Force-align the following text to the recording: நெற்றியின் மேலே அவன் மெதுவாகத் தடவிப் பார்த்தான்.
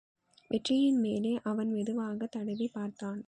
நெற்றியின் 0.51 0.99
மேலே 0.99 1.39
அவன் 1.43 1.71
மெதுவாகத் 1.71 2.35
தடவிப் 2.35 2.73
பார்த்தான். 2.73 3.19